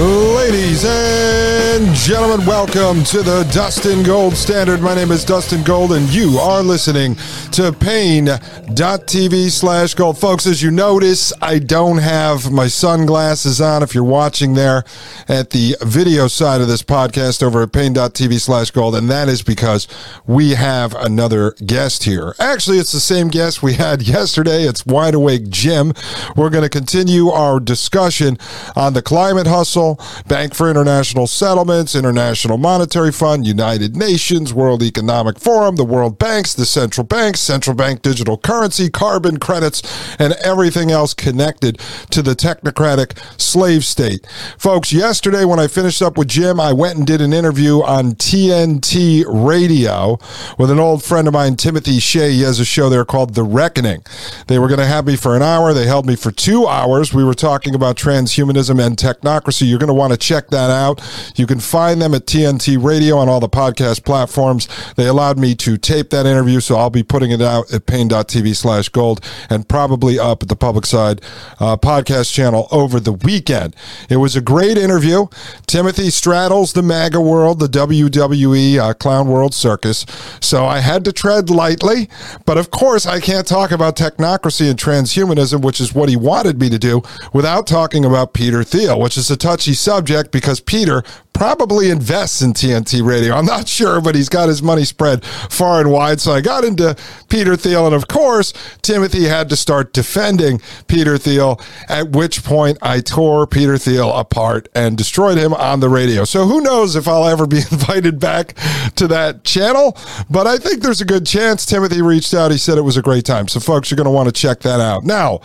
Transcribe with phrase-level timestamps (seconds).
[0.00, 4.80] Ladies and gentlemen, welcome to the Dustin Gold Standard.
[4.80, 7.14] My name is Dustin Gold, and you are listening
[7.52, 10.18] to Paine.tv slash gold.
[10.18, 13.84] Folks, as you notice, I don't have my sunglasses on.
[13.84, 14.82] If you're watching there
[15.28, 19.42] at the video side of this podcast over at Paine.tv slash gold, and that is
[19.42, 19.86] because
[20.26, 22.34] we have another guest here.
[22.40, 24.64] Actually, it's the same guest we had yesterday.
[24.64, 25.92] It's Wide Awake Jim.
[26.34, 28.38] We're going to continue our discussion
[28.74, 31.28] on the climate hustle, Bank for International
[31.60, 37.38] Settlements, International Monetary Fund, United Nations, World Economic Forum, the World Banks, the central banks,
[37.38, 39.82] central bank digital currency, carbon credits,
[40.18, 41.78] and everything else connected
[42.12, 44.26] to the technocratic slave state.
[44.56, 48.12] Folks, yesterday when I finished up with Jim, I went and did an interview on
[48.12, 50.18] TNT Radio
[50.58, 52.32] with an old friend of mine, Timothy Shea.
[52.32, 54.02] He has a show there called The Reckoning.
[54.46, 55.74] They were going to have me for an hour.
[55.74, 57.12] They held me for two hours.
[57.12, 59.68] We were talking about transhumanism and technocracy.
[59.68, 61.02] You're going to want to check that out.
[61.36, 64.68] You can find them at TNT Radio on all the podcast platforms.
[64.94, 68.54] They allowed me to tape that interview, so I'll be putting it out at paine.tv
[68.54, 71.20] slash gold and probably up at the public side
[71.58, 73.74] uh, podcast channel over the weekend.
[74.08, 75.26] It was a great interview.
[75.66, 80.06] Timothy straddles the MAGA world, the WWE uh, Clown World Circus.
[80.40, 82.08] So I had to tread lightly,
[82.46, 86.60] but of course I can't talk about technocracy and transhumanism, which is what he wanted
[86.60, 87.02] me to do,
[87.32, 91.02] without talking about Peter Thiel, which is a touchy subject because Peter
[91.32, 93.34] probably invests in TNT Radio.
[93.34, 96.20] I'm not sure, but he's got his money spread far and wide.
[96.20, 96.96] So I got into
[97.28, 97.86] Peter Thiel.
[97.86, 98.52] And of course,
[98.82, 104.68] Timothy had to start defending Peter Thiel, at which point I tore Peter Thiel apart
[104.74, 106.24] and destroyed him on the radio.
[106.24, 108.54] So who knows if I'll ever be invited back
[108.96, 109.96] to that channel,
[110.28, 111.64] but I think there's a good chance.
[111.64, 112.50] Timothy reached out.
[112.50, 113.48] He said it was a great time.
[113.48, 115.04] So, folks, you're going to want to check that out.
[115.04, 115.40] Now,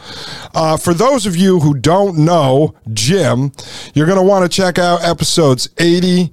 [0.53, 3.51] uh, for those of you who don't know Jim,
[3.93, 6.31] you're going to want to check out episodes 80,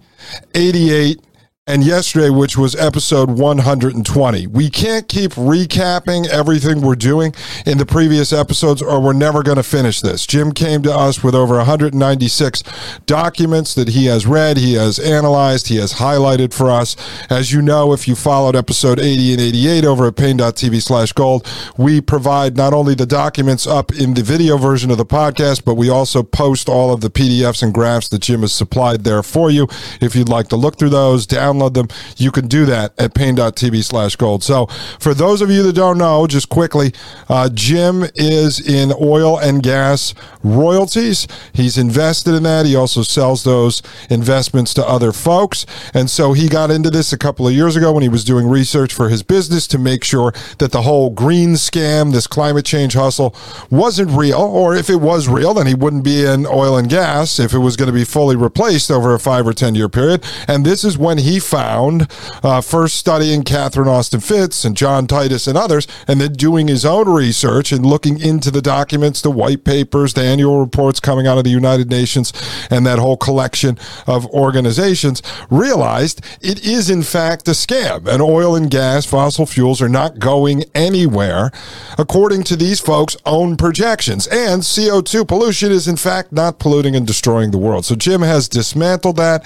[0.54, 1.20] 88,
[1.68, 4.48] and yesterday, which was episode 120.
[4.48, 7.32] We can't keep recapping everything we're doing
[7.64, 10.26] in the previous episodes, or we're never going to finish this.
[10.26, 12.64] Jim came to us with over 196
[13.06, 16.96] documents that he has read, he has analyzed, he has highlighted for us.
[17.30, 21.48] As you know, if you followed episode 80 and 88 over at paine.tv slash gold,
[21.78, 25.76] we provide not only the documents up in the video version of the podcast, but
[25.76, 29.48] we also post all of the PDFs and graphs that Jim has supplied there for
[29.48, 29.68] you.
[30.00, 33.14] If you'd like to look through those, down download them, you can do that at
[33.14, 34.42] paine.tv slash gold.
[34.42, 34.66] So
[34.98, 36.92] for those of you that don't know, just quickly,
[37.28, 41.26] uh, Jim is in oil and gas royalties.
[41.52, 42.66] He's invested in that.
[42.66, 45.66] He also sells those investments to other folks.
[45.94, 48.48] And so he got into this a couple of years ago when he was doing
[48.48, 52.94] research for his business to make sure that the whole green scam, this climate change
[52.94, 53.34] hustle,
[53.70, 54.40] wasn't real.
[54.40, 57.58] Or if it was real, then he wouldn't be in oil and gas if it
[57.58, 60.24] was going to be fully replaced over a five or 10 year period.
[60.48, 62.08] And this is when he found,
[62.42, 66.84] uh, first studying Catherine Austin Fitts and John Titus and others, and then doing his
[66.84, 71.38] own research and looking into the documents, the white papers, the annual reports coming out
[71.38, 72.32] of the United Nations,
[72.70, 78.06] and that whole collection of organizations, realized it is in fact a scam.
[78.06, 81.50] And oil and gas, fossil fuels are not going anywhere,
[81.98, 84.26] according to these folks' own projections.
[84.28, 87.84] And CO2 pollution is in fact not polluting and destroying the world.
[87.84, 89.44] So Jim has dismantled that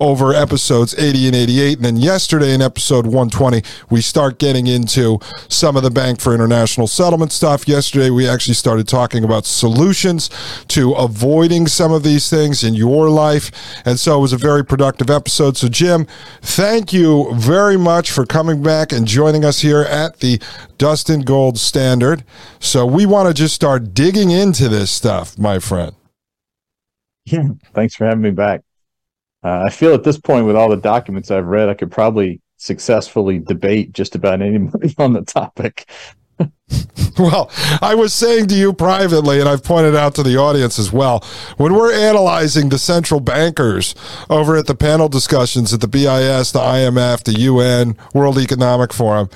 [0.00, 1.76] over episodes 80 and 1988.
[1.78, 6.34] And then yesterday in episode 120, we start getting into some of the Bank for
[6.34, 7.66] International Settlement stuff.
[7.66, 10.30] Yesterday, we actually started talking about solutions
[10.68, 13.50] to avoiding some of these things in your life.
[13.84, 15.56] And so it was a very productive episode.
[15.56, 16.06] So, Jim,
[16.40, 20.40] thank you very much for coming back and joining us here at the
[20.78, 22.24] Dustin Gold Standard.
[22.60, 25.94] So, we want to just start digging into this stuff, my friend.
[27.24, 28.62] Yeah, thanks for having me back.
[29.44, 32.40] Uh, I feel at this point, with all the documents I've read, I could probably
[32.56, 35.88] successfully debate just about anybody on the topic.
[37.18, 37.50] well,
[37.80, 41.24] I was saying to you privately, and I've pointed out to the audience as well,
[41.56, 43.94] when we're analyzing the central bankers
[44.28, 49.28] over at the panel discussions at the BIS, the IMF, the UN, World Economic Forum,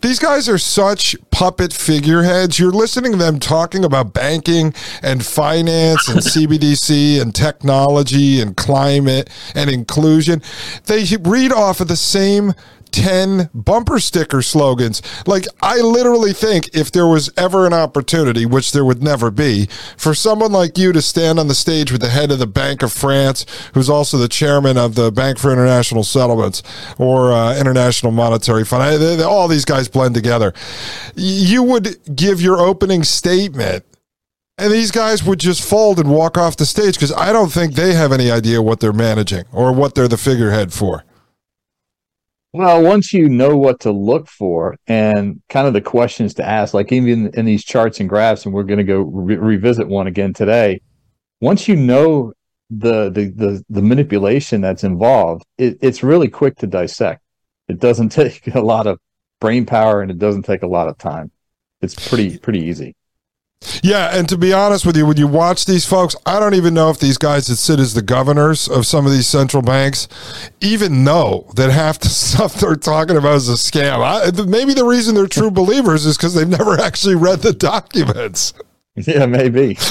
[0.00, 2.58] these guys are such puppet figureheads.
[2.58, 4.72] You're listening to them talking about banking
[5.02, 10.42] and finance and CBDC and technology and climate and inclusion.
[10.86, 12.54] They read off of the same
[12.92, 15.02] 10 bumper sticker slogans.
[15.26, 19.66] Like, I literally think if there was ever an opportunity, which there would never be,
[19.96, 22.82] for someone like you to stand on the stage with the head of the Bank
[22.82, 26.62] of France, who's also the chairman of the Bank for International Settlements
[26.98, 30.52] or uh, International Monetary Fund, I, they, all these guys blend together.
[31.14, 33.84] You would give your opening statement
[34.60, 37.74] and these guys would just fold and walk off the stage because I don't think
[37.74, 41.02] they have any idea what they're managing or what they're the figurehead for.
[42.52, 46.74] Well, once you know what to look for and kind of the questions to ask,
[46.74, 50.08] like even in these charts and graphs, and we're going to go re- revisit one
[50.08, 50.80] again today.
[51.40, 52.32] Once you know
[52.68, 57.22] the the the, the manipulation that's involved, it, it's really quick to dissect.
[57.68, 58.98] It doesn't take a lot of
[59.40, 61.30] brain power, and it doesn't take a lot of time.
[61.80, 62.96] It's pretty pretty easy.
[63.82, 66.74] Yeah, and to be honest with you, when you watch these folks, I don't even
[66.74, 70.08] know if these guys that sit as the governors of some of these central banks
[70.60, 74.00] even know that half the stuff they're talking about is a scam.
[74.02, 78.54] I, maybe the reason they're true believers is because they've never actually read the documents.
[79.10, 79.76] Yeah, maybe.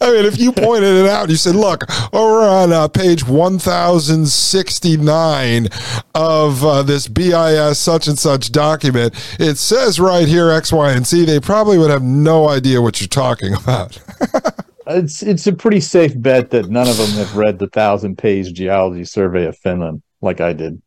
[0.00, 5.68] I mean, if you pointed it out, you said, look, over on uh, page 1069
[6.14, 11.06] of uh, this BIS such and such document, it says right here X, Y, and
[11.06, 13.98] Z, they probably would have no idea what you're talking about.
[14.86, 18.54] it's, it's a pretty safe bet that none of them have read the thousand page
[18.54, 20.80] geology survey of Finland like I did.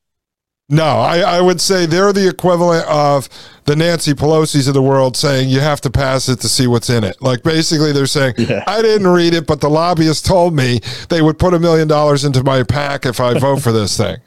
[0.71, 3.27] No, I, I would say they're the equivalent of
[3.66, 6.92] the Nancy Pelosi's of the world saying you have to pass it to see what's
[6.92, 7.19] in it.
[7.21, 8.63] Like basically, they're saying yeah.
[8.68, 10.80] I didn't read it, but the lobbyists told me
[11.10, 14.18] they would put a million dollars into my PAC if I vote for this thing.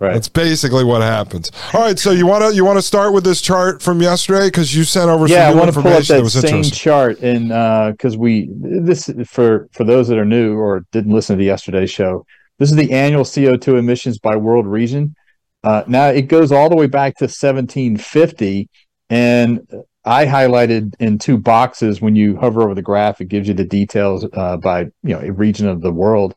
[0.00, 0.14] Right.
[0.14, 1.52] That's basically what happens.
[1.72, 4.48] All right, so you want to you want to start with this chart from yesterday
[4.48, 7.20] because you sent over yeah, some I want to pull up that, that same chart
[7.20, 7.48] and
[7.92, 11.92] because uh, we this for for those that are new or didn't listen to yesterday's
[11.92, 12.26] show,
[12.58, 15.14] this is the annual CO two emissions by world region.
[15.64, 18.68] Uh, now it goes all the way back to 1750,
[19.08, 19.66] and
[20.04, 23.64] I highlighted in two boxes when you hover over the graph, it gives you the
[23.64, 26.34] details uh, by you know a region of the world,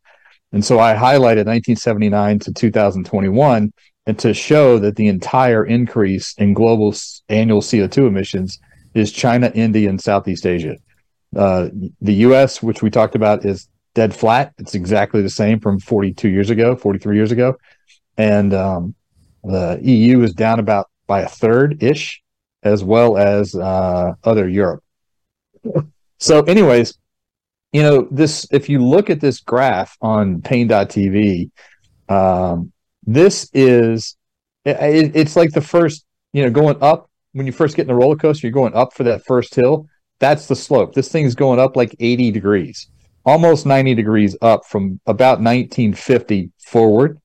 [0.54, 3.74] and so I highlighted 1979 to 2021,
[4.06, 6.96] and to show that the entire increase in global
[7.28, 8.58] annual CO2 emissions
[8.94, 10.78] is China, India, and Southeast Asia.
[11.36, 11.68] Uh,
[12.00, 14.54] the U.S., which we talked about, is dead flat.
[14.58, 17.58] It's exactly the same from 42 years ago, 43 years ago,
[18.18, 18.96] and um,
[19.48, 22.22] the EU is down about by a third ish,
[22.64, 24.84] as well as uh, other Europe.
[26.20, 26.98] So, anyways,
[27.72, 28.48] you know this.
[28.52, 31.52] If you look at this graph on Paine.tv,
[32.10, 32.72] um,
[33.06, 34.18] this is
[34.66, 36.06] it, it's like the first.
[36.34, 38.94] You know, going up when you first get in the roller coaster, you're going up
[38.94, 39.88] for that first hill.
[40.20, 40.96] That's the slope.
[40.96, 42.88] This thing's going up like 80 degrees,
[43.24, 47.22] almost 90 degrees up from about 1950 forward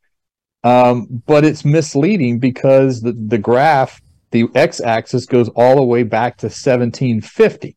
[0.64, 4.00] um, but it's misleading because the, the graph,
[4.30, 7.76] the x axis goes all the way back to 1750.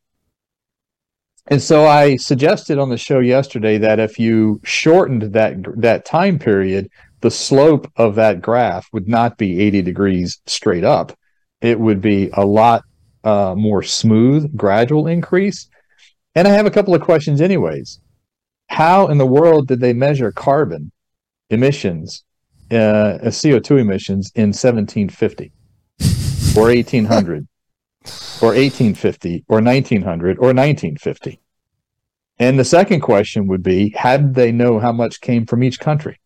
[1.48, 6.40] And so I suggested on the show yesterday that if you shortened that that time
[6.40, 6.90] period,
[7.22, 11.18] the slope of that graph would not be 80 degrees straight up.
[11.62, 12.84] It would be a lot
[13.24, 15.68] uh, more smooth, gradual increase.
[16.36, 18.00] And I have a couple of questions, anyways.
[18.68, 20.92] How in the world did they measure carbon
[21.50, 22.25] emissions
[22.72, 25.52] uh, CO2 emissions in 1750
[26.58, 27.48] or 1800
[28.42, 31.40] or 1850 or 1900 or 1950?
[32.38, 35.80] And the second question would be how did they know how much came from each
[35.80, 36.20] country?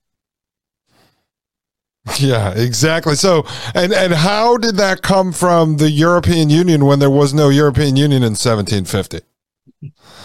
[2.18, 3.16] Yeah, exactly.
[3.16, 7.50] So, and and how did that come from the European Union when there was no
[7.50, 9.20] European Union in 1750?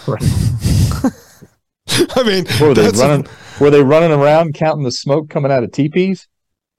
[0.07, 0.21] Right.
[2.15, 3.27] I mean, were they running?
[3.27, 6.27] A, were they running around counting the smoke coming out of teepees?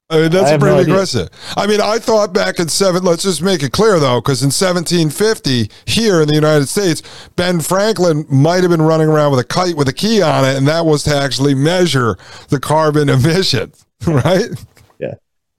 [0.08, 1.28] I mean, that's pretty no aggressive.
[1.56, 3.02] I mean, I thought back in seven.
[3.02, 7.02] Let's just make it clear though, because in 1750 here in the United States,
[7.34, 10.56] Ben Franklin might have been running around with a kite with a key on it,
[10.56, 12.16] and that was to actually measure
[12.50, 13.72] the carbon emission,
[14.06, 14.48] right?
[15.00, 15.14] Yeah,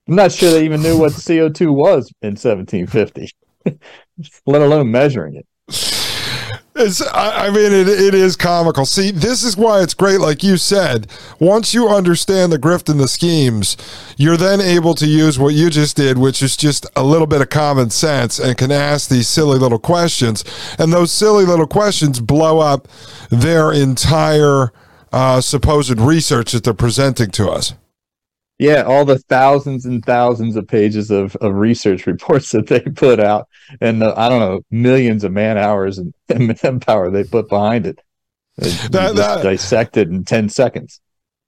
[0.07, 3.29] I'm not sure they even knew what CO2 was in 1750,
[4.45, 5.45] let alone measuring it.
[6.79, 8.85] It's, I, mean, it, it is comical.
[8.85, 10.19] See, this is why it's great.
[10.19, 11.07] Like you said,
[11.39, 13.77] once you understand the grift and the schemes,
[14.17, 17.41] you're then able to use what you just did, which is just a little bit
[17.41, 20.43] of common sense and can ask these silly little questions.
[20.77, 22.87] And those silly little questions blow up
[23.29, 24.71] their entire
[25.11, 27.73] uh, supposed research that they're presenting to us.
[28.59, 33.19] Yeah, all the thousands and thousands of pages of, of research reports that they put
[33.19, 33.47] out,
[33.81, 37.85] and the, I don't know millions of man hours and, and manpower they put behind
[37.85, 37.99] it.
[38.57, 40.99] That, that dissected in ten seconds.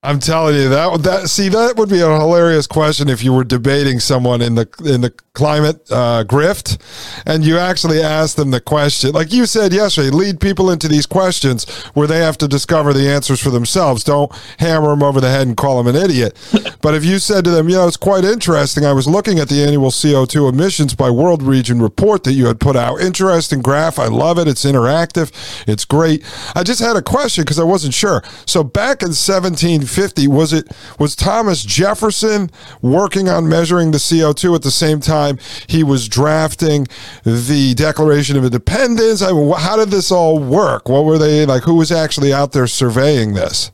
[0.02, 3.44] I'm telling you that that see that would be a hilarious question if you were
[3.44, 6.78] debating someone in the in the climate uh, grift,
[7.26, 11.06] and you actually ask them the question, like you said yesterday, lead people into these
[11.06, 14.06] questions where they have to discover the answers for themselves.
[14.06, 16.38] Don't hammer them over the head and call them an idiot.
[16.82, 18.86] but if you said to them, you know, it's quite interesting.
[18.86, 22.62] I was looking at the annual CO2 emissions by world region report that you had
[22.62, 23.02] put out.
[23.02, 24.00] Interesting graph.
[24.00, 24.48] I love it.
[24.48, 25.32] It's interactive.
[25.68, 26.24] It's great.
[26.56, 28.24] I just had a question because I wasn't sure.
[28.46, 30.68] So back in 17 50 was it
[31.00, 32.50] was Thomas Jefferson
[32.82, 36.88] working on measuring the CO2 at the same time he was drafting
[37.24, 39.22] the Declaration of Independence?
[39.22, 40.88] I how did this all work?
[40.88, 43.72] What were they like who was actually out there surveying this?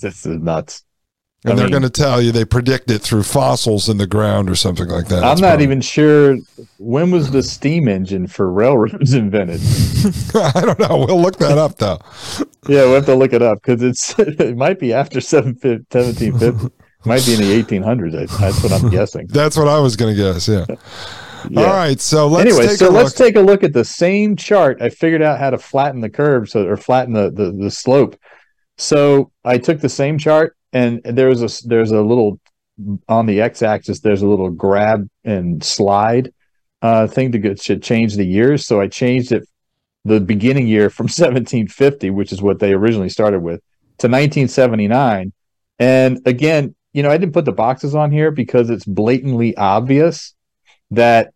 [0.00, 0.84] This is nuts
[1.50, 4.48] and I they're going to tell you they predict it through fossils in the ground
[4.50, 5.24] or something like that.
[5.24, 5.64] I'm not probably...
[5.64, 6.36] even sure
[6.78, 9.60] when was the steam engine for railroads invented.
[10.34, 11.04] I don't know.
[11.06, 11.98] We'll look that up though.
[12.68, 16.68] yeah, we'll have to look it up because it's it might be after 1750.
[17.04, 18.38] might be in the 1800s.
[18.38, 19.26] That's what I'm guessing.
[19.28, 20.48] That's what I was going to guess.
[20.48, 20.66] Yeah.
[21.48, 21.60] yeah.
[21.60, 22.74] All right, so let's anyway.
[22.74, 24.82] so let's take a look at the same chart.
[24.82, 28.16] I figured out how to flatten the curve, so or flatten the, the the slope.
[28.76, 32.40] So I took the same chart and there's a there's a little
[33.08, 36.32] on the x-axis there's a little grab and slide
[36.80, 38.66] uh, thing to get change the years.
[38.66, 39.48] So i changed it
[40.04, 43.60] the beginning year from 1750 which is what they originally started with
[43.98, 45.32] to 1979
[45.78, 50.34] and again you know i didn't put the boxes on here because it's blatantly obvious
[50.90, 51.32] that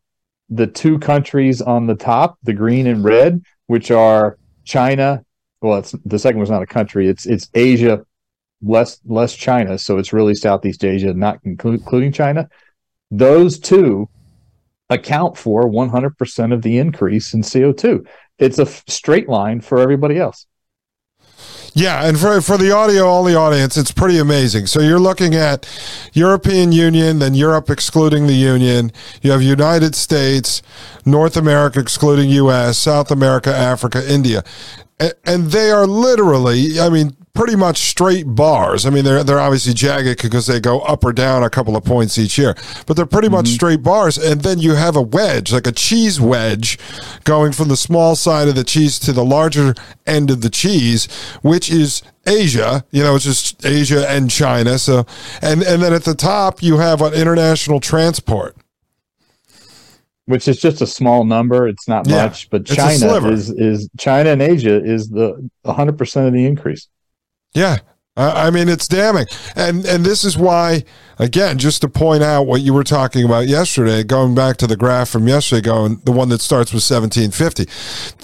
[0.48, 5.24] the two countries on the top the green and red which are china
[5.60, 8.04] well it's the second one's not a country it's it's asia
[8.62, 12.48] less less China, so it's really Southeast Asia, not including China.
[13.10, 14.08] Those two
[14.88, 18.06] account for 100% of the increase in CO2.
[18.38, 20.46] It's a f- straight line for everybody else.
[21.74, 24.66] Yeah, and for for the audio only audience, it's pretty amazing.
[24.66, 25.66] So you're looking at
[26.12, 28.92] European Union, then Europe excluding the Union.
[29.22, 30.60] You have United States,
[31.06, 34.44] North America excluding U.S., South America, Africa, India,
[34.98, 36.80] and, and they are literally.
[36.80, 38.84] I mean, pretty much straight bars.
[38.84, 41.84] I mean, they're they're obviously jagged because they go up or down a couple of
[41.84, 42.54] points each year,
[42.86, 43.36] but they're pretty mm-hmm.
[43.36, 44.18] much straight bars.
[44.18, 46.78] And then you have a wedge, like a cheese wedge,
[47.24, 49.74] going from the small side of the cheese to the larger
[50.06, 51.06] end of the cheese,
[51.42, 52.84] which is Asia.
[52.90, 54.78] You know, it's just Asia and China.
[54.78, 55.06] So,
[55.40, 58.56] and and then at the top you have an international transport
[60.26, 61.66] which is just a small number.
[61.66, 66.32] It's not yeah, much, but China is is China and Asia is the 100% of
[66.32, 66.88] the increase.
[67.54, 67.78] Yeah.
[68.14, 69.26] I mean, it's damning.
[69.56, 70.84] And, and this is why
[71.22, 74.76] again, just to point out what you were talking about yesterday, going back to the
[74.76, 77.64] graph from yesterday, going the one that starts with 1750.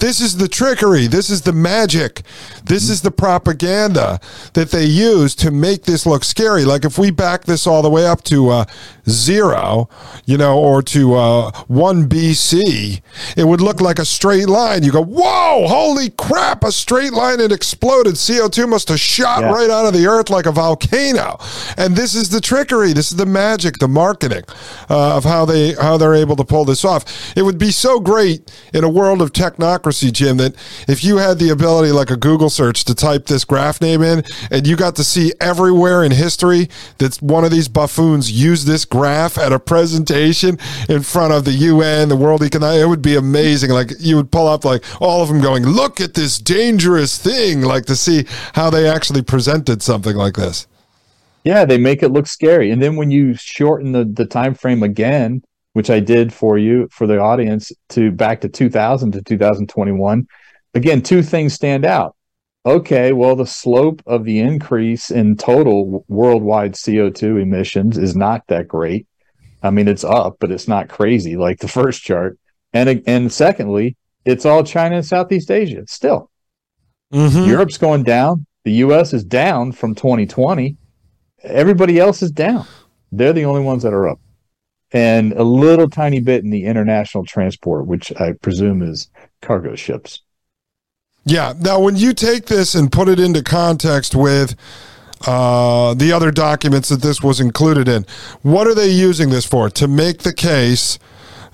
[0.00, 1.06] This is the trickery.
[1.06, 2.22] This is the magic.
[2.64, 4.20] This is the propaganda
[4.54, 6.64] that they use to make this look scary.
[6.64, 8.64] Like if we back this all the way up to uh,
[9.08, 9.88] zero,
[10.26, 13.00] you know, or to uh, 1 BC,
[13.36, 14.82] it would look like a straight line.
[14.82, 17.40] You go, whoa, holy crap, a straight line.
[17.40, 18.14] It exploded.
[18.14, 19.52] CO2 must have shot yeah.
[19.52, 21.38] right out of the earth like a volcano.
[21.76, 24.42] And this is the trickery this is the magic, the marketing
[24.90, 27.04] uh, of how they how they're able to pull this off.
[27.36, 30.54] It would be so great in a world of technocracy, Jim, that
[30.88, 34.24] if you had the ability, like a Google search, to type this graph name in,
[34.50, 36.68] and you got to see everywhere in history
[36.98, 40.58] that one of these buffoons used this graph at a presentation
[40.88, 42.80] in front of the UN, the World Economic.
[42.80, 43.70] It would be amazing.
[43.70, 47.62] Like you would pull up like all of them going, "Look at this dangerous thing!"
[47.62, 49.22] Like to see how they actually
[49.82, 50.66] something like this.
[51.44, 52.70] Yeah, they make it look scary.
[52.70, 56.88] And then when you shorten the, the time frame again, which I did for you
[56.90, 60.26] for the audience to back to 2000 to 2021,
[60.74, 62.16] again, two things stand out.
[62.66, 68.68] okay, well, the slope of the increase in total worldwide CO2 emissions is not that
[68.68, 69.06] great.
[69.62, 72.38] I mean, it's up, but it's not crazy like the first chart.
[72.72, 76.30] And and secondly, it's all China and Southeast Asia still.
[77.12, 77.48] Mm-hmm.
[77.48, 78.44] Europe's going down.
[78.68, 79.14] The U.S.
[79.14, 80.76] is down from 2020.
[81.42, 82.66] Everybody else is down.
[83.10, 84.20] They're the only ones that are up,
[84.92, 89.08] and a little tiny bit in the international transport, which I presume is
[89.40, 90.20] cargo ships.
[91.24, 91.54] Yeah.
[91.58, 94.54] Now, when you take this and put it into context with
[95.26, 98.04] uh, the other documents that this was included in,
[98.42, 99.70] what are they using this for?
[99.70, 100.98] To make the case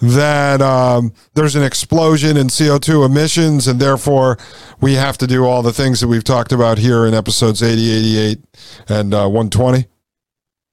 [0.00, 4.38] that um, there's an explosion in CO2 emissions, and therefore
[4.80, 7.92] we have to do all the things that we've talked about here in episodes 80,
[7.92, 8.38] 88,
[8.88, 9.86] and uh, 120?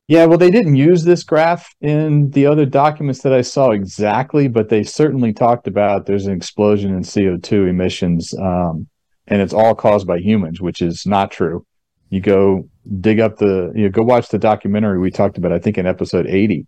[0.08, 4.50] Yeah, well, they didn't use this graph in the other documents that I saw exactly,
[4.50, 8.88] but they certainly talked about there's an explosion in CO2 emissions um,
[9.28, 11.66] and it's all caused by humans, which is not true.
[12.10, 12.68] You go
[13.00, 15.88] dig up the, you know, go watch the documentary we talked about, I think in
[15.88, 16.68] episode 80.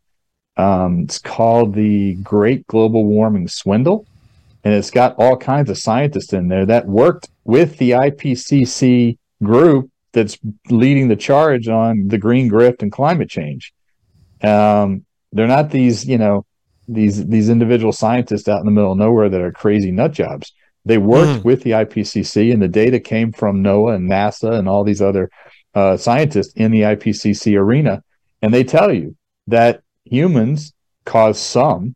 [0.58, 4.06] Um, it's called The Great Global Warming Swindle.
[4.64, 9.90] And it's got all kinds of scientists in there that worked with the IPCC group
[10.14, 10.38] that's
[10.70, 13.74] leading the charge on the green grift and climate change.
[14.42, 16.46] Um, they're not these, you know,
[16.88, 20.54] these these individual scientists out in the middle of nowhere that are crazy nut jobs.
[20.86, 21.44] They worked mm.
[21.44, 25.30] with the IPCC, and the data came from NOAA and NASA and all these other
[25.74, 28.04] uh, scientists in the IPCC arena.
[28.42, 29.16] And they tell you
[29.48, 30.74] that humans
[31.06, 31.96] cause some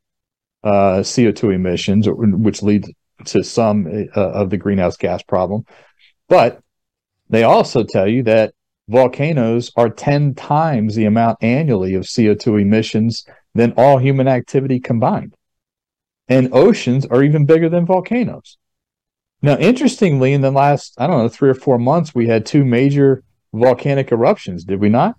[0.64, 2.90] uh, CO2 emissions, which leads
[3.26, 5.66] to some uh, of the greenhouse gas problem.
[6.30, 6.60] But
[7.30, 8.54] they also tell you that
[8.88, 15.36] volcanoes are 10 times the amount annually of CO2 emissions than all human activity combined.
[16.28, 18.58] And oceans are even bigger than volcanoes.
[19.42, 22.66] Now, interestingly, in the last, I don't know, three or four months, we had two
[22.66, 23.24] major
[23.54, 25.16] volcanic eruptions, did we not?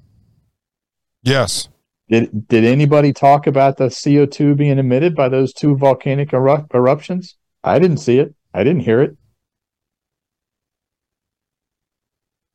[1.23, 1.69] Yes.
[2.09, 7.37] Did did anybody talk about the CO2 being emitted by those two volcanic eru- eruptions?
[7.63, 8.35] I didn't see it.
[8.55, 9.17] I didn't hear it.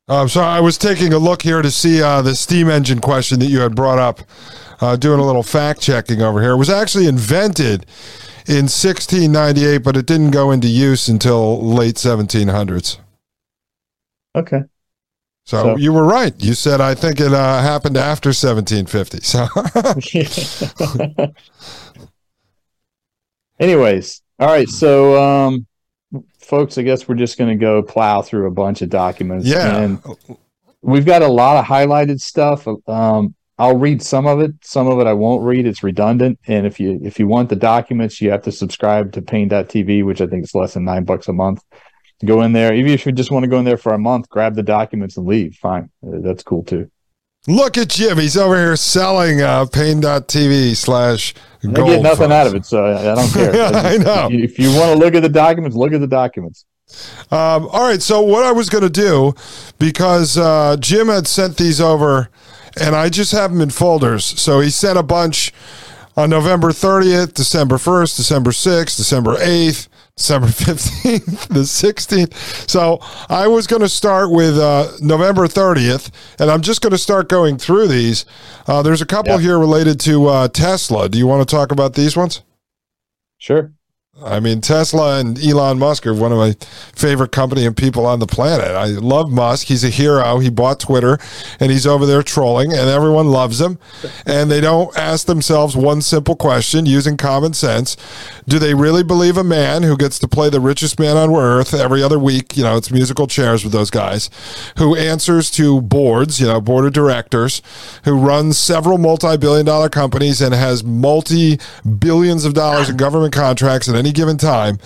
[0.08, 0.48] I'm sorry.
[0.48, 3.60] I was taking a look here to see uh, the steam engine question that you
[3.60, 4.20] had brought up.
[4.80, 6.50] Uh, doing a little fact checking over here.
[6.50, 7.86] It was actually invented
[8.46, 12.98] in 1698, but it didn't go into use until late 1700s.
[14.34, 14.64] Okay.
[15.44, 16.34] So, so, you were right.
[16.42, 19.20] You said I think it uh, happened after 1750.
[19.20, 19.46] So
[23.60, 24.68] Anyways, all right.
[24.68, 25.66] So um,
[26.38, 29.46] folks, I guess we're just going to go plow through a bunch of documents.
[29.46, 29.76] Yeah.
[29.76, 30.02] And
[30.80, 32.66] we've got a lot of highlighted stuff.
[32.88, 34.52] Um, I'll read some of it.
[34.62, 35.66] Some of it I won't read.
[35.66, 36.38] It's redundant.
[36.46, 40.20] And if you if you want the documents, you have to subscribe to Paine.tv, which
[40.20, 41.62] I think is less than nine bucks a month.
[42.24, 42.74] Go in there.
[42.74, 45.16] Even if you just want to go in there for a month, grab the documents
[45.16, 45.56] and leave.
[45.56, 45.90] Fine.
[46.06, 46.90] Uh, that's cool too.
[47.46, 48.16] Look at Jim.
[48.18, 53.12] He's over here selling uh, Paine.tv slash I get nothing out of it, so I,
[53.12, 53.50] I don't care.
[53.74, 54.28] I know.
[54.30, 56.64] If you, you want to look at the documents, look at the documents.
[57.30, 58.00] Um, all right.
[58.00, 59.34] So what I was going to do,
[59.78, 62.30] because uh, Jim had sent these over
[62.80, 64.24] and I just have them in folders.
[64.24, 65.52] So he sent a bunch
[66.16, 72.70] on November 30th, December 1st, December 6th, December 8th, December 15th, the 16th.
[72.70, 72.98] So
[73.28, 77.28] I was going to start with uh, November 30th, and I'm just going to start
[77.28, 78.24] going through these.
[78.66, 79.40] Uh, there's a couple yep.
[79.40, 81.08] here related to uh, Tesla.
[81.08, 82.42] Do you want to talk about these ones?
[83.38, 83.72] Sure.
[84.22, 86.54] I mean, Tesla and Elon Musk are one of my
[86.94, 88.70] favorite company and people on the planet.
[88.70, 89.66] I love Musk.
[89.66, 90.38] He's a hero.
[90.38, 91.18] He bought Twitter
[91.58, 93.76] and he's over there trolling and everyone loves him.
[94.24, 97.96] And they don't ask themselves one simple question using common sense.
[98.46, 101.74] Do they really believe a man who gets to play the richest man on earth
[101.74, 102.56] every other week?
[102.56, 104.30] You know, it's musical chairs with those guys
[104.78, 107.62] who answers to boards, you know, board of directors,
[108.04, 111.58] who runs several multi billion dollar companies and has multi
[111.98, 114.78] billions of dollars in government contracts and any given time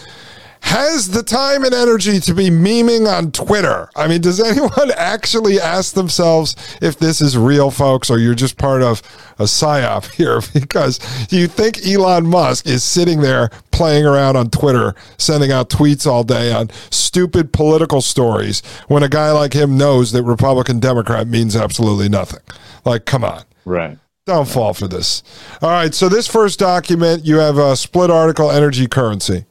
[0.60, 3.88] has the time and energy to be memeing on Twitter.
[3.96, 8.58] I mean, does anyone actually ask themselves if this is real, folks, or you're just
[8.58, 9.00] part of
[9.38, 10.40] a psyop here?
[10.52, 10.98] Because
[11.32, 16.24] you think Elon Musk is sitting there playing around on Twitter, sending out tweets all
[16.24, 21.56] day on stupid political stories when a guy like him knows that Republican Democrat means
[21.56, 22.42] absolutely nothing.
[22.84, 23.44] Like, come on.
[23.64, 23.98] Right.
[24.28, 25.22] Don't fall for this.
[25.62, 25.94] All right.
[25.94, 29.46] So this first document, you have a split article energy currency.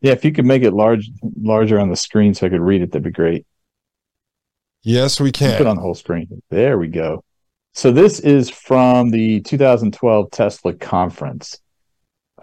[0.00, 1.08] Yeah, if you could make it large,
[1.40, 3.46] larger on the screen so I could read it, that'd be great.
[4.82, 5.56] Yes, we can.
[5.56, 6.42] Put on the whole screen.
[6.50, 7.22] There we go.
[7.74, 11.56] So this is from the 2012 Tesla conference.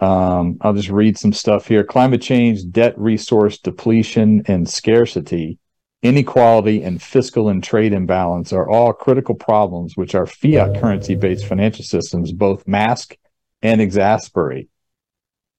[0.00, 1.84] Um, I'll just read some stuff here.
[1.84, 5.58] Climate change, debt resource depletion, and scarcity
[6.04, 11.46] inequality, and fiscal and trade imbalance are all critical problems which our fiat currency based
[11.46, 13.16] financial systems both mask
[13.62, 14.68] and exasperate.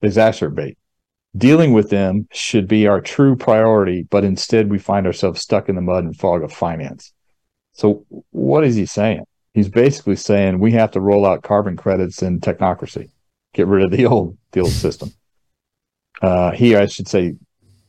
[0.04, 0.78] Exacerbate.
[1.36, 5.76] Dealing with them should be our true priority, but instead we find ourselves stuck in
[5.76, 7.12] the mud and fog of finance.
[7.74, 9.24] So, what is he saying?
[9.54, 13.10] He's basically saying we have to roll out carbon credits and technocracy,
[13.54, 15.10] get rid of the old the old system.
[16.22, 17.34] Uh, he, I should say,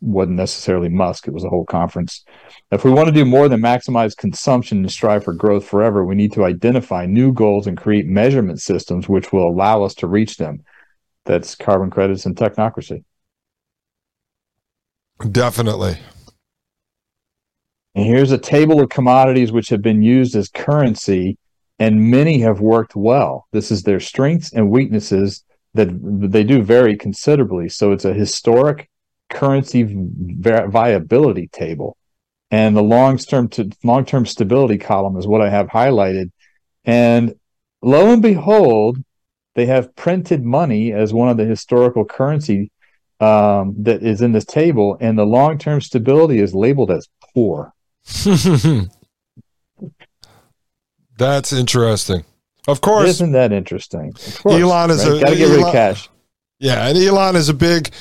[0.01, 1.27] wasn't necessarily Musk.
[1.27, 2.25] It was a whole conference.
[2.71, 6.15] If we want to do more than maximize consumption and strive for growth forever, we
[6.15, 10.37] need to identify new goals and create measurement systems which will allow us to reach
[10.37, 10.63] them.
[11.25, 13.05] That's carbon credits and technocracy.
[15.31, 15.99] Definitely.
[17.95, 21.39] And here's a table of commodities which have been used as currency,
[21.79, 23.47] and many have worked well.
[23.53, 25.89] This is their strengths and weaknesses that
[26.31, 27.69] they do vary considerably.
[27.71, 28.91] So it's a historic
[29.31, 31.97] currency viability table.
[32.51, 36.31] And the long term to long term stability column is what I have highlighted.
[36.85, 37.35] And
[37.83, 38.99] lo and behold,
[39.55, 42.71] they have printed money as one of the historical currency
[43.19, 47.73] um, that is in this table, and the long term stability is labeled as poor.
[51.19, 52.25] That's interesting.
[52.69, 54.13] Of course, isn't that interesting?
[54.13, 55.17] Course, Elon is right?
[55.17, 56.09] a got to get rid of cash.
[56.59, 57.93] Yeah, and Elon is a big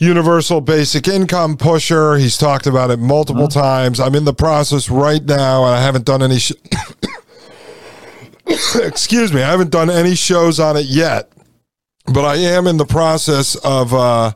[0.00, 2.16] universal basic income pusher.
[2.16, 3.60] He's talked about it multiple uh-huh.
[3.60, 4.00] times.
[4.00, 6.38] I'm in the process right now, and I haven't done any.
[6.38, 6.52] Sh-
[8.74, 11.30] Excuse me, I haven't done any shows on it yet,
[12.06, 14.32] but I am in the process of uh,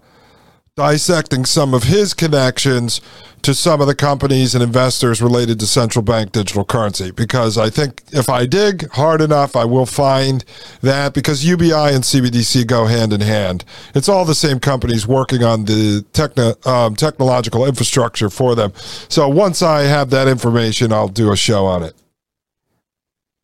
[0.77, 3.01] dissecting some of his connections
[3.41, 7.71] to some of the companies and investors related to central bank digital currency because I
[7.71, 10.45] think if I dig hard enough, I will find
[10.83, 13.65] that because UBI and CBDC go hand in hand.
[13.95, 18.75] It's all the same companies working on the techno, um, technological infrastructure for them.
[19.09, 21.95] So once I have that information, I'll do a show on it.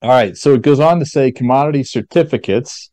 [0.03, 0.37] All right.
[0.37, 2.91] So it goes on to say commodity certificates,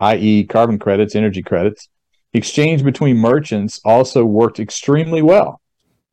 [0.00, 1.90] i.e., carbon credits, energy credits,
[2.34, 5.60] exchange between merchants also worked extremely well.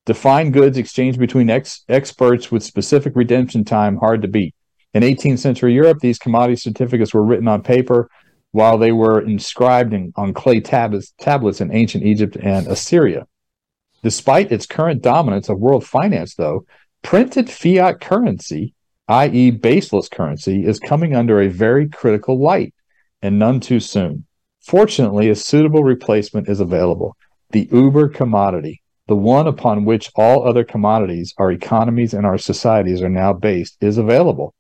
[0.06, 4.56] Defined goods exchanged between ex- experts with specific redemption time hard to beat.
[4.94, 8.10] In 18th century Europe, these commodity certificates were written on paper
[8.52, 13.26] while they were inscribed in, on clay tablets, tablets in ancient Egypt and Assyria.
[14.04, 16.66] Despite its current dominance of world finance, though,
[17.02, 18.74] printed fiat currency,
[19.08, 22.74] i.e., baseless currency, is coming under a very critical light,
[23.22, 24.26] and none too soon.
[24.62, 27.16] Fortunately, a suitable replacement is available
[27.52, 33.02] the Uber commodity, the one upon which all other commodities, our economies, and our societies
[33.02, 34.54] are now based, is available.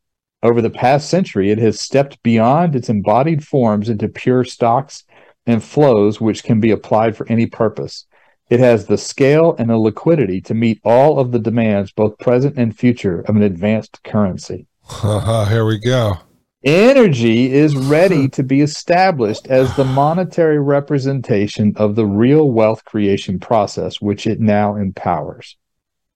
[0.43, 5.03] Over the past century, it has stepped beyond its embodied forms into pure stocks
[5.45, 8.07] and flows which can be applied for any purpose.
[8.49, 12.57] It has the scale and the liquidity to meet all of the demands, both present
[12.57, 14.67] and future, of an advanced currency.
[15.47, 16.17] here we go.
[16.63, 23.39] Energy is ready to be established as the monetary representation of the real wealth creation
[23.39, 25.57] process, which it now empowers.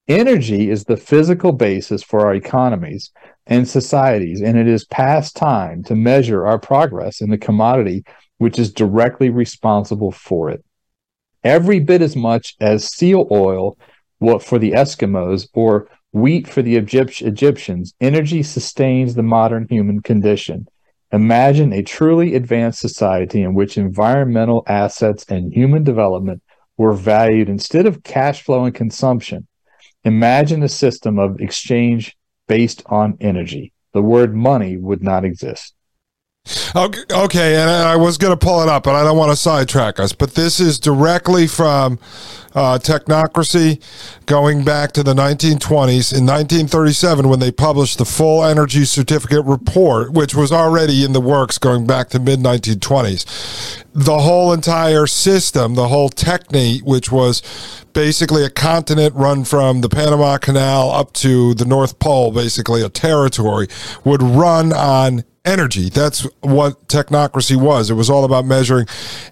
[0.08, 3.12] Energy is the physical basis for our economies
[3.48, 8.04] and societies, and it is past time to measure our progress in the commodity
[8.38, 10.64] which is directly responsible for it.
[11.44, 13.80] Every bit as much as seal oil
[14.20, 20.66] for the Eskimos or wheat for the Egyptians, energy sustains the modern human condition.
[21.12, 26.42] Imagine a truly advanced society in which environmental assets and human development
[26.78, 29.46] were valued instead of cash flow and consumption.
[30.06, 32.16] Imagine a system of exchange
[32.48, 33.74] based on energy.
[33.94, 35.74] The word money would not exist.
[36.76, 39.36] Okay, okay, and I was going to pull it up, but I don't want to
[39.36, 40.14] sidetrack us.
[40.14, 41.98] But this is directly from
[42.56, 43.82] uh, Technocracy,
[44.26, 46.16] going back to the 1920s.
[46.16, 51.22] In 1937, when they published the full energy certificate report, which was already in the
[51.22, 57.42] works going back to mid 1920s, the whole entire system, the whole technate, which was
[57.94, 62.90] basically a continent run from the Panama Canal up to the North Pole, basically a
[62.90, 63.68] territory,
[64.04, 65.90] would run on energy.
[65.90, 67.90] That's what technocracy was.
[67.90, 68.88] It was all about measuring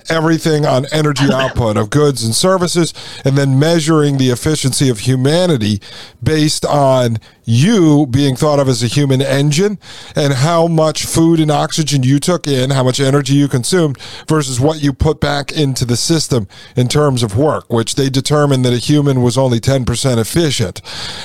[0.09, 5.81] everything on energy output of goods and services and then measuring the efficiency of humanity
[6.21, 9.77] based on you being thought of as a human engine
[10.15, 13.97] and how much food and oxygen you took in, how much energy you consumed
[14.27, 18.63] versus what you put back into the system in terms of work, which they determined
[18.63, 20.81] that a human was only 10% efficient.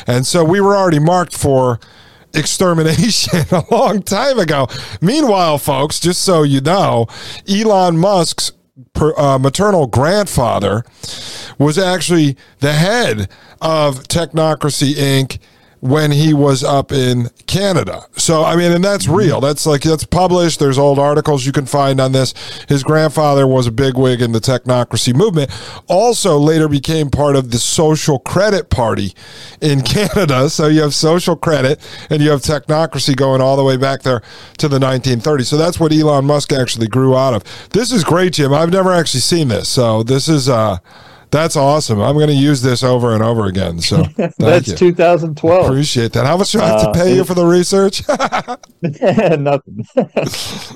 [0.07, 1.79] And so we were already marked for
[2.35, 4.69] extermination a long time ago.
[5.01, 7.07] Meanwhile, folks, just so you know,
[7.49, 8.53] Elon Musk's
[8.93, 10.85] per, uh, maternal grandfather
[11.59, 15.39] was actually the head of Technocracy Inc
[15.81, 18.05] when he was up in Canada.
[18.17, 19.15] So, I mean, and that's mm-hmm.
[19.15, 19.41] real.
[19.41, 20.59] That's like, that's published.
[20.59, 22.35] There's old articles you can find on this.
[22.69, 25.51] His grandfather was a bigwig in the technocracy movement.
[25.87, 29.15] Also, later became part of the Social Credit Party
[29.61, 30.51] in Canada.
[30.51, 34.23] So you have social credit and you have technocracy going all the way back there
[34.59, 35.47] to the 1930s.
[35.47, 37.45] So that's what Elon Musk actually grew out of.
[37.71, 38.53] This is great, Jim.
[38.53, 39.69] I've never actually seen this.
[39.69, 40.79] So this is, uh,
[41.31, 42.01] that's awesome.
[42.01, 43.81] I'm going to use this over and over again.
[43.81, 44.03] So
[44.39, 44.77] that's you.
[44.77, 45.67] 2012.
[45.67, 46.27] Appreciate that.
[46.27, 48.03] How much do I have to uh, pay uh, you for the research?
[49.39, 49.85] nothing.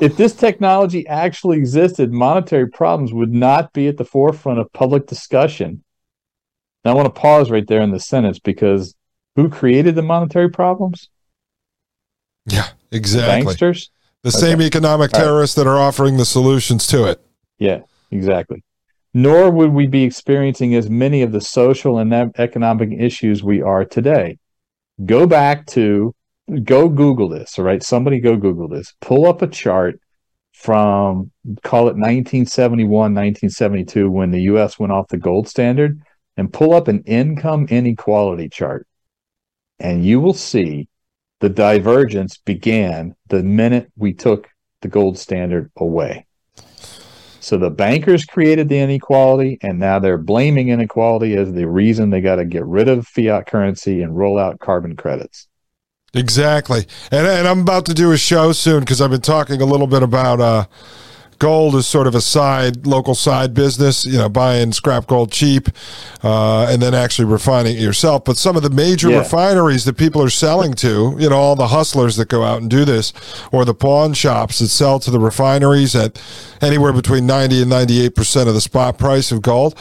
[0.01, 5.07] if this technology actually existed, monetary problems would not be at the forefront of public
[5.07, 5.85] discussion.
[6.85, 8.95] Now, I want to pause right there in the sentence because
[9.37, 11.09] who created the monetary problems?
[12.47, 13.45] Yeah, exactly.
[13.45, 13.89] The banksters?
[14.23, 14.39] The okay.
[14.39, 15.65] same economic terrorists right.
[15.65, 17.21] that are offering the solutions to it.
[17.59, 18.65] Yeah, exactly
[19.15, 23.85] nor would we be experiencing as many of the social and economic issues we are
[23.85, 24.39] today.
[25.05, 26.15] Go back to,
[26.65, 27.83] go Google this, all right?
[27.83, 28.95] Somebody go Google this.
[29.01, 30.01] Pull up a chart
[30.53, 31.31] from,
[31.63, 36.01] call it 1971, 1972, when the US went off the gold standard,
[36.37, 38.87] and pull up an income inequality chart.
[39.79, 40.89] And you will see
[41.41, 44.49] the divergence began the minute we took
[44.81, 46.27] the gold standard away.
[47.43, 52.21] So the bankers created the inequality, and now they're blaming inequality as the reason they
[52.21, 55.49] got to get rid of fiat currency and roll out carbon credits.
[56.15, 56.87] Exactly.
[57.11, 59.89] And, and I'm about to do a show soon because I've been talking a little
[59.89, 60.67] bit about uh,
[61.43, 65.69] gold is sort of a side local side business you know buying scrap gold cheap
[66.23, 68.25] uh, and then actually refining it yourself.
[68.25, 69.19] But some of the major yeah.
[69.19, 72.71] refineries that people are selling to you know all the hustlers that go out and
[72.71, 73.13] do this
[73.51, 76.23] or the pawn shops that sell to the refineries at
[76.61, 79.77] anywhere between 90 and 98 percent of the spot price of gold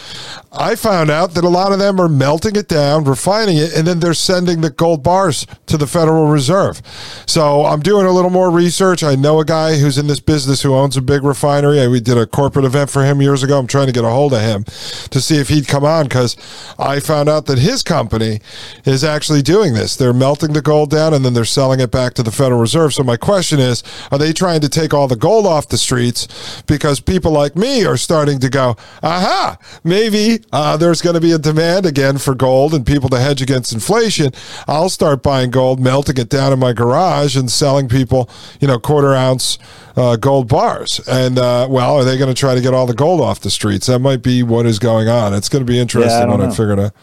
[0.52, 3.86] i found out that a lot of them are melting it down refining it and
[3.86, 6.82] then they're sending the gold bars to the federal reserve.
[7.28, 9.04] So i'm doing a little more research.
[9.04, 11.88] I know a guy who's in this business who owns a big refinery refinery.
[11.88, 13.60] We did a corporate event for him years ago.
[13.60, 16.38] I'm trying to get a hold of him to see if he'd come on because
[16.80, 18.40] I found out that his company
[18.86, 19.96] is actually doing this.
[19.96, 22.94] They're melting the gold down and then they're selling it back to the Federal Reserve.
[22.94, 26.64] So my question is, are they trying to take all the gold off the streets
[26.68, 31.34] because people like me are starting to go, aha, maybe uh, there's going to be
[31.34, 34.32] a demand again for gold and people to hedge against inflation.
[34.68, 38.80] I'll start buying gold, melting it down in my garage and selling people, you know,
[38.80, 39.58] quarter ounce
[39.96, 41.00] uh, gold bars.
[41.08, 43.50] And uh, well, are they going to try to get all the gold off the
[43.50, 43.88] streets?
[43.88, 45.34] That might be what is going on.
[45.34, 46.48] It's going to be interesting yeah, when know.
[46.48, 46.94] I figure it out.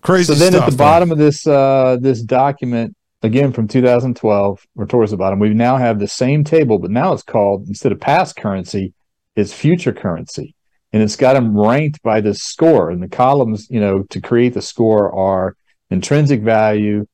[0.00, 0.32] Crazy.
[0.32, 4.86] So then, stuff, at the bottom of this uh, this document, again from 2012, or
[4.86, 8.00] towards the bottom, we now have the same table, but now it's called instead of
[8.00, 8.92] past currency,
[9.36, 10.54] it's future currency,
[10.92, 12.90] and it's got them ranked by the score.
[12.90, 15.56] And the columns, you know, to create the score are
[15.90, 17.06] intrinsic value,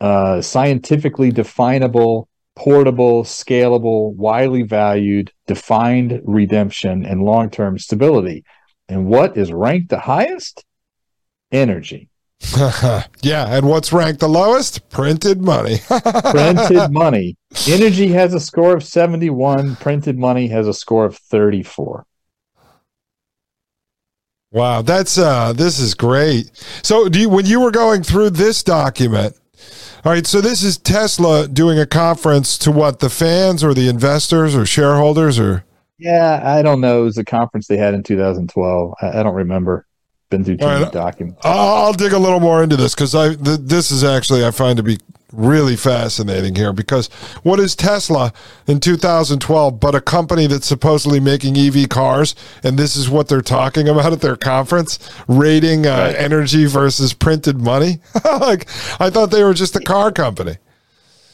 [0.00, 8.44] uh, scientifically definable portable, scalable, widely valued, defined redemption, and long term stability.
[8.88, 10.64] And what is ranked the highest?
[11.52, 12.08] Energy.
[13.22, 13.56] yeah.
[13.56, 14.88] And what's ranked the lowest?
[14.90, 15.78] Printed money.
[16.30, 17.36] printed money.
[17.68, 22.04] Energy has a score of 71, printed money has a score of 34.
[24.52, 26.50] Wow, that's uh this is great.
[26.82, 29.36] So do you when you were going through this document,
[30.06, 33.88] all right, so this is Tesla doing a conference to what the fans or the
[33.88, 35.64] investors or shareholders or
[35.98, 37.00] yeah, I don't know.
[37.00, 38.94] It was a conference they had in 2012.
[39.02, 39.84] I, I don't remember.
[40.30, 41.40] Been through too right, many documents.
[41.42, 44.76] I'll dig a little more into this because I th- this is actually I find
[44.76, 44.98] to be
[45.32, 47.08] really fascinating here because
[47.42, 48.32] what is Tesla
[48.66, 52.34] in 2012 but a company that's supposedly making EV cars?
[52.62, 56.16] And this is what they're talking about at their conference rating uh, right.
[56.16, 58.00] energy versus printed money.
[58.24, 58.68] like,
[59.00, 60.56] I thought they were just a car company.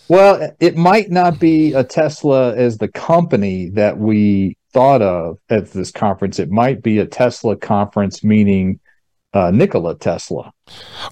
[0.08, 5.72] Well, it might not be a Tesla as the company that we thought of at
[5.72, 6.38] this conference.
[6.38, 8.80] It might be a Tesla conference, meaning
[9.34, 10.52] uh, Nikola Tesla.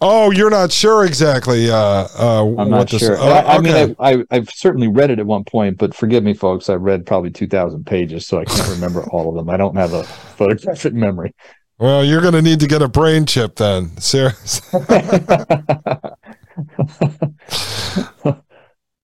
[0.01, 1.71] Oh, you're not sure exactly.
[1.71, 3.17] Uh, uh, I'm not this, sure.
[3.19, 6.23] Oh, I, I mean, I, I, have certainly read it at one point, but forgive
[6.23, 6.69] me, folks.
[6.69, 9.49] I read probably 2,000 pages, so I can't remember all of them.
[9.49, 11.35] I don't have a photographic memory.
[11.79, 13.97] Well, you're going to need to get a brain chip then.
[13.97, 14.81] Seriously.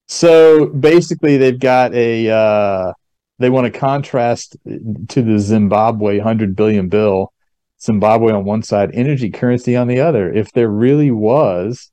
[0.07, 2.29] so basically, they've got a.
[2.29, 2.93] Uh,
[3.39, 7.33] they want to contrast to the Zimbabwe 100 billion bill
[7.81, 10.33] Zimbabwe on one side, energy currency on the other.
[10.33, 11.91] If there really was,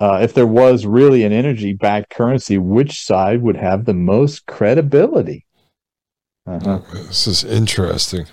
[0.00, 4.46] uh, if there was really an energy backed currency, which side would have the most
[4.46, 5.46] credibility?
[6.46, 6.80] Uh-huh.
[6.92, 8.26] This is interesting.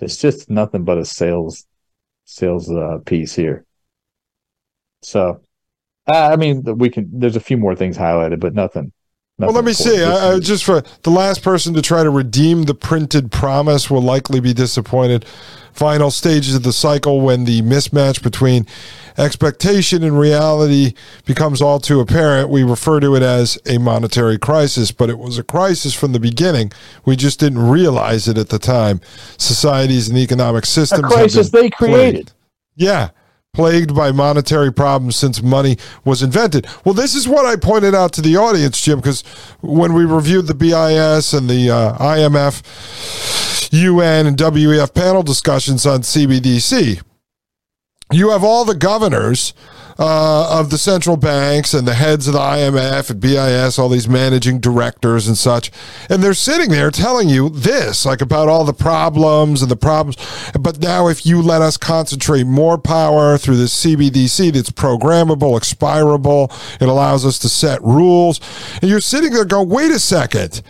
[0.00, 1.66] It's just nothing but a sales
[2.24, 3.64] sales uh, piece here.
[5.02, 5.40] So,
[6.12, 7.08] uh, I mean, we can.
[7.12, 8.92] There's a few more things highlighted, but nothing.
[9.38, 10.02] Well, let me see.
[10.02, 14.02] I, I, just for the last person to try to redeem the printed promise will
[14.02, 15.24] likely be disappointed.
[15.72, 18.64] Final stages of the cycle when the mismatch between
[19.18, 20.94] expectation and reality
[21.24, 22.48] becomes all too apparent.
[22.48, 26.20] We refer to it as a monetary crisis, but it was a crisis from the
[26.20, 26.70] beginning.
[27.04, 29.00] We just didn't realize it at the time.
[29.36, 31.02] Societies and economic systems.
[31.02, 32.26] A crisis they created.
[32.26, 32.32] Plagued.
[32.76, 33.10] Yeah
[33.54, 36.66] plagued by monetary problems since money was invented.
[36.84, 39.22] Well, this is what I pointed out to the audience, Jim, because
[39.62, 46.00] when we reviewed the BIS and the uh, IMF, UN, and WEF panel discussions on
[46.00, 47.00] CBDC,
[48.12, 49.54] you have all the governors
[49.98, 54.08] uh, of the central banks and the heads of the IMF and BIS, all these
[54.08, 55.70] managing directors and such.
[56.08, 60.16] And they're sitting there telling you this, like about all the problems and the problems.
[60.58, 66.50] But now, if you let us concentrate more power through this CBDC that's programmable, expirable,
[66.80, 68.40] it allows us to set rules.
[68.80, 70.62] And you're sitting there going, wait a second.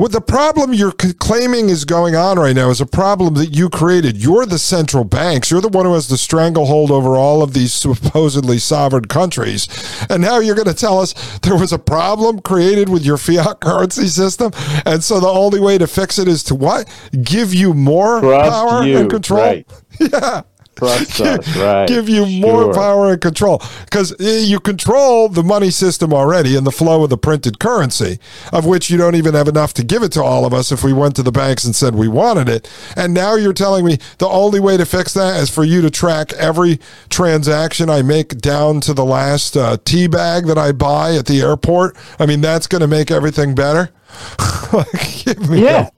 [0.00, 3.68] What the problem you're claiming is going on right now is a problem that you
[3.68, 4.16] created.
[4.16, 5.50] You're the central banks.
[5.50, 9.68] You're the one who has the stranglehold over all of these supposedly sovereign countries.
[10.08, 13.60] And now you're going to tell us there was a problem created with your fiat
[13.60, 14.52] currency system.
[14.86, 16.88] And so the only way to fix it is to what?
[17.22, 18.96] Give you more Trust power you.
[19.00, 19.40] and control?
[19.40, 19.66] Right.
[20.00, 20.44] Yeah
[20.80, 21.86] trust us, right?
[21.86, 22.74] Give you more sure.
[22.74, 27.18] power and control because you control the money system already and the flow of the
[27.18, 28.18] printed currency,
[28.52, 30.82] of which you don't even have enough to give it to all of us if
[30.82, 32.70] we went to the banks and said we wanted it.
[32.96, 35.90] And now you're telling me the only way to fix that is for you to
[35.90, 41.14] track every transaction I make down to the last uh, tea bag that I buy
[41.16, 41.96] at the airport.
[42.18, 43.90] I mean, that's going to make everything better.
[45.50, 45.88] yeah.